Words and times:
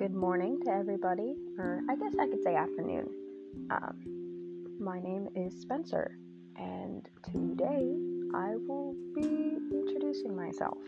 to 0.00 0.70
everybody, 0.70 1.36
or 1.58 1.82
I 1.90 1.94
guess 1.94 2.14
I 2.18 2.26
could 2.26 2.42
say 2.42 2.56
afternoon. 2.56 3.06
Um, 3.70 4.64
my 4.80 4.98
name 4.98 5.28
is 5.36 5.52
Spencer, 5.60 6.16
and 6.56 7.06
today 7.22 7.98
I 8.34 8.54
will 8.66 8.94
be 9.14 9.58
introducing 9.70 10.34
myself. 10.34 10.78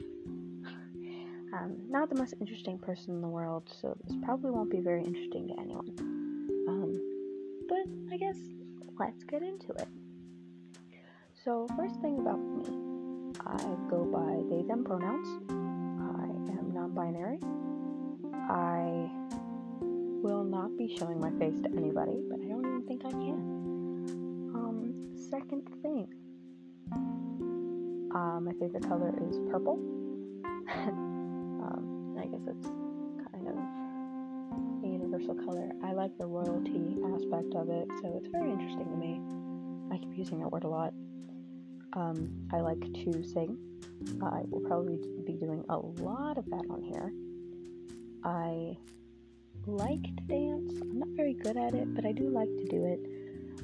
I'm 1.53 1.77
not 1.90 2.09
the 2.09 2.14
most 2.14 2.32
interesting 2.40 2.79
person 2.79 3.11
in 3.12 3.21
the 3.21 3.29
world, 3.29 3.71
so 3.82 3.95
this 4.09 4.17
probably 4.25 4.50
won't 4.50 4.71
be 4.71 4.80
very 4.80 5.04
interesting 5.04 5.46
to 5.49 5.61
anyone. 5.61 5.94
Um, 6.68 7.67
but 7.68 8.14
I 8.14 8.17
guess 8.17 8.39
let's 8.99 9.25
get 9.25 9.43
into 9.43 9.72
it. 9.72 9.89
So, 11.44 11.67
first 11.76 12.00
thing 12.00 12.18
about 12.18 12.39
me, 12.39 13.35
I 13.44 13.58
go 13.90 14.07
by 14.07 14.57
they 14.57 14.67
them 14.67 14.85
pronouns. 14.85 15.29
I 15.50 16.53
am 16.58 16.72
non 16.72 16.94
binary. 16.94 17.39
I 18.51 19.11
will 20.23 20.45
not 20.45 20.77
be 20.77 20.95
showing 20.96 21.21
my 21.21 21.31
face 21.39 21.61
to 21.63 21.69
anybody, 21.77 22.23
but 22.29 22.41
I 22.41 22.49
don't 22.49 22.65
even 22.67 22.85
think 22.87 23.03
I 23.05 23.11
can. 23.11 24.53
Um, 24.55 24.95
second 25.31 25.63
thing, 25.82 26.09
uh, 28.15 28.41
my 28.41 28.53
favorite 28.61 28.87
color 28.89 29.15
is 29.29 29.39
purple. 29.51 29.75
um, 30.75 32.17
I 32.19 32.27
guess 32.27 32.41
it's 32.47 32.67
kind 33.33 33.48
of 33.48 33.56
a 34.84 34.87
universal 34.87 35.34
color. 35.34 35.70
I 35.84 35.93
like 35.93 36.17
the 36.19 36.27
royalty 36.27 36.97
aspect 37.15 37.55
of 37.55 37.69
it, 37.69 37.89
so 38.01 38.15
it's 38.17 38.29
very 38.29 38.51
interesting 38.51 38.89
to 38.91 38.97
me. 38.97 39.20
I 39.91 39.98
keep 39.98 40.17
using 40.17 40.41
that 40.41 40.51
word 40.51 40.65
a 40.65 40.69
lot. 40.69 40.93
Um, 41.95 42.31
I 42.53 42.61
like 42.61 42.81
to 42.81 43.23
sing. 43.23 43.59
I 44.23 44.43
will 44.48 44.61
probably 44.61 44.98
be 45.25 45.34
doing 45.34 45.65
a 45.69 45.77
lot 45.77 46.39
of 46.39 46.47
that 46.47 46.65
on 46.71 46.83
here. 46.83 47.12
I 48.25 48.77
like 49.67 50.03
to 50.03 50.23
dance. 50.28 50.75
I'm 50.81 50.98
not 50.98 51.09
very 51.17 51.34
good 51.34 51.56
at 51.56 51.75
it, 51.75 51.95
but 51.95 52.05
I 52.05 52.12
do 52.12 52.28
like 52.28 52.48
to 52.48 52.65
do 52.65 52.84
it. 52.84 53.01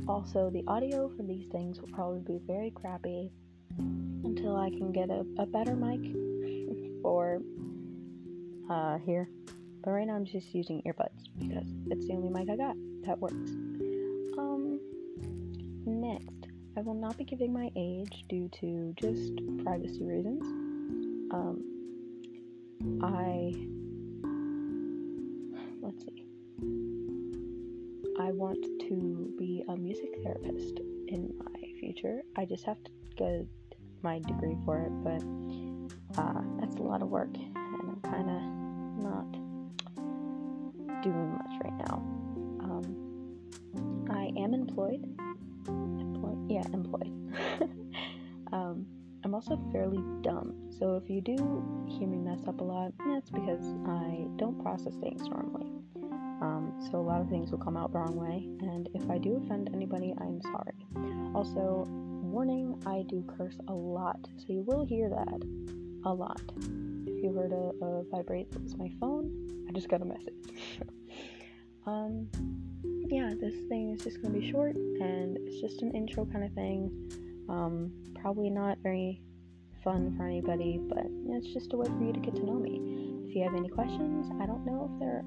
Also, 0.08 0.50
the 0.50 0.64
audio 0.66 1.10
for 1.16 1.22
these 1.22 1.46
things 1.50 1.80
will 1.80 1.88
probably 1.88 2.20
be 2.20 2.40
very 2.46 2.70
crappy 2.70 3.30
until 3.78 4.56
I 4.56 4.70
can 4.70 4.92
get 4.92 5.10
a, 5.10 5.24
a 5.38 5.46
better 5.46 5.74
mic 5.74 6.00
for 7.02 7.40
uh, 8.70 8.98
here. 8.98 9.28
But 9.84 9.90
right 9.92 10.06
now 10.06 10.14
I'm 10.14 10.24
just 10.24 10.54
using 10.54 10.82
earbuds 10.82 11.28
because 11.38 11.68
it's 11.86 12.06
the 12.06 12.14
only 12.14 12.30
mic 12.30 12.50
I 12.50 12.56
got 12.56 12.76
that 13.06 13.18
works. 13.18 13.50
Um, 14.38 14.80
next, 15.86 16.48
I 16.76 16.80
will 16.80 16.94
not 16.94 17.16
be 17.16 17.24
giving 17.24 17.52
my 17.52 17.70
age 17.76 18.24
due 18.28 18.48
to 18.60 18.94
just 19.00 19.32
privacy 19.64 20.04
reasons. 20.04 20.42
Um, 21.32 21.64
I 23.02 23.54
let's 25.80 26.04
see. 26.04 26.24
I 28.20 28.32
want 28.32 28.62
to 28.88 29.34
be 29.38 29.64
a 29.68 29.76
music 29.76 30.10
therapist 30.22 30.80
in 31.08 31.32
my 31.38 31.60
future. 31.78 32.22
I 32.36 32.44
just 32.44 32.64
have 32.64 32.82
to 32.84 32.90
get 33.16 33.46
my 34.02 34.18
degree 34.20 34.56
for 34.64 34.78
it, 34.78 34.92
but 35.04 35.22
uh, 36.20 36.42
that's 36.60 36.76
a 36.76 36.82
lot 36.82 37.02
of 37.02 37.08
work, 37.08 37.34
and 37.36 37.56
I'm 37.56 38.00
kind 38.02 38.28
of 38.28 38.42
not 39.02 39.32
doing 41.02 41.32
much 41.32 41.60
right 41.62 41.78
now. 41.86 42.02
Um, 42.60 44.08
I 44.10 44.32
am 44.36 44.54
employed. 44.54 45.02
Employed? 45.04 45.27
Also 49.38 49.56
fairly 49.70 50.02
dumb, 50.22 50.52
so 50.68 50.96
if 50.96 51.08
you 51.08 51.20
do 51.20 51.36
hear 51.86 52.08
me 52.08 52.18
mess 52.18 52.40
up 52.48 52.60
a 52.60 52.64
lot, 52.64 52.90
that's 53.06 53.30
because 53.30 53.64
I 53.86 54.26
don't 54.34 54.60
process 54.60 54.96
things 54.96 55.22
normally. 55.28 55.70
Um, 56.42 56.74
so 56.90 56.98
a 56.98 57.06
lot 57.06 57.20
of 57.20 57.28
things 57.28 57.52
will 57.52 57.60
come 57.60 57.76
out 57.76 57.92
the 57.92 58.00
wrong 58.00 58.16
way, 58.16 58.48
and 58.68 58.88
if 58.94 59.08
I 59.08 59.16
do 59.18 59.40
offend 59.44 59.70
anybody, 59.72 60.12
I'm 60.20 60.40
sorry. 60.42 60.74
Also, 61.36 61.84
warning, 61.88 62.82
I 62.84 63.04
do 63.08 63.24
curse 63.38 63.56
a 63.68 63.72
lot, 63.72 64.18
so 64.38 64.46
you 64.48 64.62
will 64.62 64.84
hear 64.84 65.08
that 65.08 65.40
a 66.04 66.12
lot. 66.12 66.42
If 67.06 67.22
you 67.22 67.32
heard 67.32 67.52
a, 67.52 67.84
a 67.84 68.02
vibrate, 68.10 68.48
was 68.60 68.76
my 68.76 68.90
phone. 68.98 69.66
I 69.68 69.72
just 69.72 69.88
got 69.88 70.02
a 70.02 70.04
message. 70.04 70.80
um, 71.86 72.28
yeah, 73.08 73.34
this 73.40 73.54
thing 73.68 73.92
is 73.94 74.02
just 74.02 74.20
gonna 74.20 74.36
be 74.36 74.50
short, 74.50 74.74
and 74.74 75.36
it's 75.46 75.60
just 75.60 75.82
an 75.82 75.92
intro 75.94 76.24
kind 76.24 76.42
of 76.42 76.52
thing. 76.54 76.90
Um, 77.48 77.92
probably 78.20 78.50
not 78.50 78.78
very 78.82 79.22
fun 79.88 80.14
for 80.18 80.26
anybody, 80.26 80.78
but 80.86 81.06
it's 81.30 81.48
just 81.54 81.72
a 81.72 81.76
way 81.76 81.86
for 81.86 82.04
you 82.04 82.12
to 82.12 82.20
get 82.20 82.36
to 82.36 82.44
know 82.44 82.60
me. 82.60 82.78
If 83.26 83.34
you 83.34 83.42
have 83.42 83.54
any 83.54 83.70
questions, 83.70 84.26
I 84.38 84.44
don't 84.44 84.66
know 84.66 84.90
if 84.92 85.00
there 85.00 85.24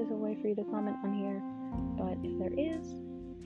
is 0.00 0.12
a 0.12 0.14
way 0.14 0.38
for 0.40 0.46
you 0.46 0.54
to 0.54 0.64
comment 0.64 0.96
on 1.02 1.12
here, 1.12 1.42
but 1.98 2.16
if 2.22 2.38
there 2.38 2.54
is, 2.54 2.86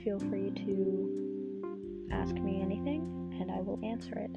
feel 0.04 0.19
free 0.28 0.50
to 0.66 2.09
ask 2.12 2.34
me 2.34 2.60
anything 2.60 3.00
and 3.41 3.50
I 3.50 3.60
will 3.60 3.81
answer 3.82 4.19
it 4.19 4.37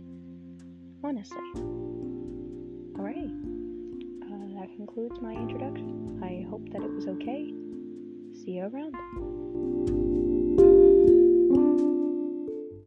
honestly. 1.04 1.44
Alright, 2.98 3.32
uh, 4.24 4.62
that 4.62 4.70
concludes 4.78 5.20
my 5.22 5.34
introduction. 5.34 6.22
I 6.24 6.48
hope 6.50 6.64
that 6.72 6.82
it 6.82 6.90
was 6.90 7.08
okay. 7.08 7.52
See 8.46 8.52
you 8.52 8.70
around. 8.72 9.83